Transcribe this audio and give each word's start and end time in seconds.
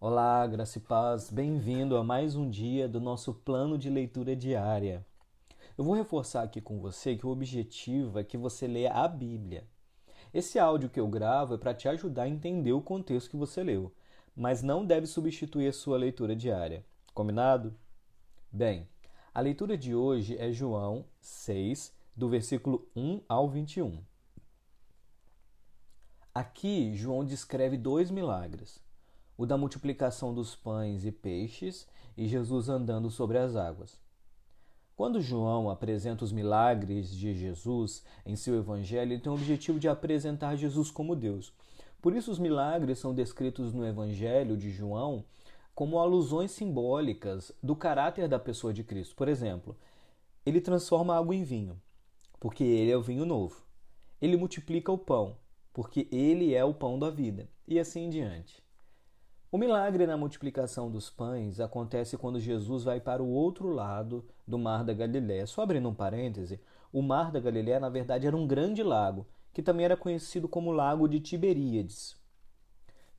Olá, 0.00 0.46
graça 0.46 0.78
e 0.78 0.80
paz, 0.80 1.30
bem-vindo 1.30 1.98
a 1.98 2.02
mais 2.02 2.34
um 2.34 2.48
dia 2.48 2.88
do 2.88 2.98
nosso 2.98 3.34
plano 3.34 3.76
de 3.76 3.90
leitura 3.90 4.34
diária. 4.34 5.04
Eu 5.76 5.84
vou 5.84 5.94
reforçar 5.94 6.44
aqui 6.44 6.62
com 6.62 6.80
você 6.80 7.14
que 7.14 7.26
o 7.26 7.30
objetivo 7.30 8.18
é 8.18 8.24
que 8.24 8.38
você 8.38 8.66
leia 8.66 8.90
a 8.94 9.06
Bíblia. 9.06 9.68
Esse 10.32 10.58
áudio 10.58 10.88
que 10.88 10.98
eu 10.98 11.08
gravo 11.08 11.56
é 11.56 11.58
para 11.58 11.74
te 11.74 11.88
ajudar 11.88 12.22
a 12.22 12.28
entender 12.28 12.72
o 12.72 12.80
contexto 12.80 13.28
que 13.28 13.36
você 13.36 13.62
leu, 13.62 13.92
mas 14.34 14.62
não 14.62 14.82
deve 14.82 15.06
substituir 15.06 15.68
a 15.68 15.74
sua 15.74 15.98
leitura 15.98 16.34
diária. 16.34 16.86
Combinado? 17.12 17.76
Bem, 18.50 18.88
a 19.34 19.42
leitura 19.42 19.76
de 19.76 19.94
hoje 19.94 20.38
é 20.38 20.50
João 20.50 21.04
6, 21.20 21.97
do 22.18 22.28
versículo 22.28 22.84
1 22.96 23.22
ao 23.28 23.48
21. 23.48 24.02
Aqui, 26.34 26.92
João 26.96 27.24
descreve 27.24 27.76
dois 27.76 28.10
milagres 28.10 28.82
o 29.36 29.46
da 29.46 29.56
multiplicação 29.56 30.34
dos 30.34 30.56
pães 30.56 31.04
e 31.04 31.12
peixes 31.12 31.86
e 32.16 32.26
Jesus 32.26 32.68
andando 32.68 33.08
sobre 33.08 33.38
as 33.38 33.54
águas. 33.54 34.00
Quando 34.96 35.20
João 35.20 35.70
apresenta 35.70 36.24
os 36.24 36.32
milagres 36.32 37.16
de 37.16 37.32
Jesus 37.32 38.02
em 38.26 38.34
seu 38.34 38.56
evangelho, 38.58 39.12
ele 39.12 39.22
tem 39.22 39.30
o 39.30 39.36
objetivo 39.36 39.78
de 39.78 39.88
apresentar 39.88 40.56
Jesus 40.56 40.90
como 40.90 41.14
Deus. 41.14 41.52
Por 42.02 42.16
isso, 42.16 42.32
os 42.32 42.38
milagres 42.40 42.98
são 42.98 43.14
descritos 43.14 43.72
no 43.72 43.86
evangelho 43.86 44.56
de 44.56 44.72
João 44.72 45.24
como 45.72 46.00
alusões 46.00 46.50
simbólicas 46.50 47.52
do 47.62 47.76
caráter 47.76 48.26
da 48.26 48.40
pessoa 48.40 48.72
de 48.74 48.82
Cristo. 48.82 49.14
Por 49.14 49.28
exemplo, 49.28 49.76
ele 50.44 50.60
transforma 50.60 51.16
água 51.16 51.36
em 51.36 51.44
vinho, 51.44 51.80
porque 52.40 52.64
ele 52.64 52.90
é 52.90 52.96
o 52.96 53.02
vinho 53.02 53.24
novo. 53.24 53.64
Ele 54.20 54.36
multiplica 54.36 54.90
o 54.92 54.98
pão, 54.98 55.36
porque 55.72 56.08
ele 56.10 56.54
é 56.54 56.64
o 56.64 56.74
pão 56.74 56.98
da 56.98 57.10
vida, 57.10 57.48
e 57.66 57.78
assim 57.78 58.04
em 58.04 58.10
diante. 58.10 58.62
O 59.50 59.56
milagre 59.56 60.06
na 60.06 60.16
multiplicação 60.16 60.90
dos 60.90 61.08
pães 61.08 61.58
acontece 61.58 62.18
quando 62.18 62.38
Jesus 62.38 62.84
vai 62.84 63.00
para 63.00 63.22
o 63.22 63.30
outro 63.30 63.68
lado 63.68 64.24
do 64.46 64.58
Mar 64.58 64.84
da 64.84 64.92
Galiléia. 64.92 65.46
Só 65.46 65.62
abrindo 65.62 65.88
um 65.88 65.94
parêntese, 65.94 66.60
o 66.92 67.00
Mar 67.00 67.32
da 67.32 67.40
Galiléia, 67.40 67.80
na 67.80 67.88
verdade, 67.88 68.26
era 68.26 68.36
um 68.36 68.46
grande 68.46 68.82
lago, 68.82 69.26
que 69.52 69.62
também 69.62 69.86
era 69.86 69.96
conhecido 69.96 70.46
como 70.48 70.70
Lago 70.70 71.08
de 71.08 71.18
Tiberíades. 71.18 72.16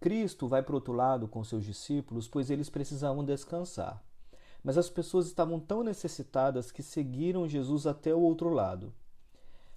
Cristo 0.00 0.48
vai 0.48 0.62
para 0.62 0.72
o 0.72 0.76
outro 0.76 0.92
lado 0.92 1.28
com 1.28 1.44
seus 1.44 1.64
discípulos, 1.64 2.26
pois 2.26 2.50
eles 2.50 2.70
precisavam 2.70 3.24
descansar. 3.24 4.02
Mas 4.62 4.78
as 4.78 4.88
pessoas 4.88 5.26
estavam 5.26 5.60
tão 5.60 5.82
necessitadas 5.82 6.72
que 6.72 6.82
seguiram 6.82 7.46
Jesus 7.46 7.86
até 7.86 8.14
o 8.14 8.20
outro 8.20 8.48
lado. 8.48 8.94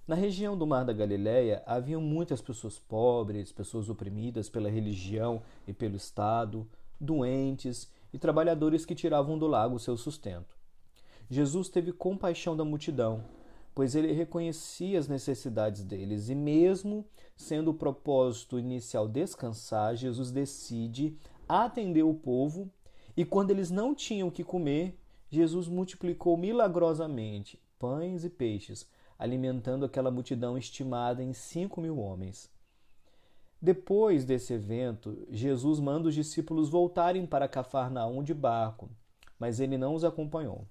Na 0.08 0.14
região 0.14 0.56
do 0.56 0.66
Mar 0.66 0.86
da 0.86 0.92
Galileia 0.94 1.62
haviam 1.66 2.00
muitas 2.00 2.40
pessoas 2.40 2.78
pobres, 2.78 3.52
pessoas 3.52 3.90
oprimidas 3.90 4.48
pela 4.48 4.70
religião 4.70 5.42
e 5.66 5.72
pelo 5.74 5.96
Estado, 5.96 6.66
doentes 6.98 7.92
e 8.10 8.18
trabalhadores 8.18 8.86
que 8.86 8.94
tiravam 8.94 9.38
do 9.38 9.46
lago 9.46 9.78
seu 9.78 9.98
sustento. 9.98 10.56
Jesus 11.28 11.68
teve 11.68 11.92
compaixão 11.92 12.56
da 12.56 12.64
multidão, 12.64 13.22
pois 13.74 13.94
ele 13.94 14.10
reconhecia 14.12 14.98
as 14.98 15.08
necessidades 15.08 15.84
deles 15.84 16.30
e, 16.30 16.34
mesmo 16.34 17.04
sendo 17.36 17.72
o 17.72 17.74
propósito 17.74 18.58
inicial 18.58 19.06
descansar, 19.06 19.94
Jesus 19.94 20.30
decide 20.30 21.18
atender 21.46 22.02
o 22.02 22.14
povo 22.14 22.72
e, 23.14 23.26
quando 23.26 23.50
eles 23.50 23.70
não 23.70 23.94
tinham 23.94 24.28
o 24.28 24.32
que 24.32 24.42
comer, 24.42 24.98
Jesus 25.30 25.68
multiplicou 25.68 26.34
milagrosamente 26.34 27.60
pães 27.78 28.24
e 28.24 28.30
peixes 28.30 28.88
alimentando 29.18 29.84
aquela 29.84 30.10
multidão 30.10 30.56
estimada 30.56 31.22
em 31.22 31.32
cinco 31.32 31.80
mil 31.80 31.98
homens. 31.98 32.50
Depois 33.60 34.24
desse 34.24 34.52
evento, 34.52 35.26
Jesus 35.28 35.80
manda 35.80 36.08
os 36.08 36.14
discípulos 36.14 36.68
voltarem 36.68 37.26
para 37.26 37.48
Cafarnaum 37.48 38.22
de 38.22 38.32
barco, 38.32 38.88
mas 39.38 39.58
ele 39.58 39.76
não 39.76 39.94
os 39.94 40.04
acompanhou. 40.04 40.64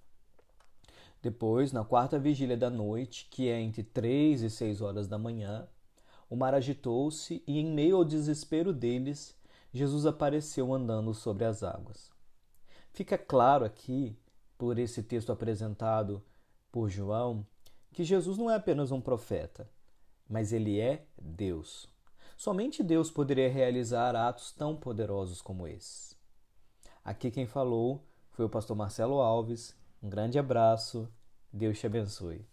Depois, 1.21 1.73
na 1.73 1.83
quarta 1.83 2.17
vigília 2.17 2.55
da 2.55 2.69
noite, 2.69 3.27
que 3.29 3.49
é 3.49 3.59
entre 3.59 3.83
três 3.83 4.41
e 4.41 4.49
seis 4.49 4.79
horas 4.79 5.07
da 5.07 5.17
manhã, 5.17 5.67
o 6.29 6.35
mar 6.35 6.53
agitou-se 6.53 7.43
e, 7.45 7.59
em 7.59 7.65
meio 7.65 7.97
ao 7.97 8.05
desespero 8.05 8.71
deles, 8.71 9.35
Jesus 9.73 10.05
apareceu 10.05 10.73
andando 10.73 11.13
sobre 11.13 11.43
as 11.43 11.63
águas. 11.63 12.09
Fica 12.93 13.17
claro 13.17 13.65
aqui, 13.65 14.17
por 14.57 14.79
esse 14.79 15.03
texto 15.03 15.31
apresentado 15.31 16.23
por 16.71 16.89
João, 16.89 17.45
que 17.97 18.03
Jesus 18.03 18.37
não 18.37 18.47
é 18.47 18.53
apenas 18.53 18.91
um 18.91 19.01
profeta, 19.01 19.67
mas 20.29 20.53
ele 20.53 20.79
é 20.79 21.07
Deus. 21.19 21.89
Somente 22.37 22.83
Deus 22.83 23.09
poderia 23.09 23.49
realizar 23.49 24.15
atos 24.15 24.51
tão 24.51 24.75
poderosos 24.77 25.41
como 25.41 25.67
esse. 25.67 26.15
Aqui 27.03 27.31
quem 27.31 27.47
falou 27.47 28.05
foi 28.29 28.45
o 28.45 28.49
pastor 28.49 28.77
Marcelo 28.77 29.19
Alves. 29.19 29.75
Um 29.99 30.09
grande 30.09 30.37
abraço. 30.37 31.11
Deus 31.51 31.79
te 31.79 31.87
abençoe. 31.87 32.45